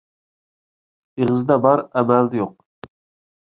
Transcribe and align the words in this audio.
ئېغىزدا 1.19 1.59
بار، 1.67 1.83
ئەمەلدە 1.93 2.41
يوق. 2.41 2.57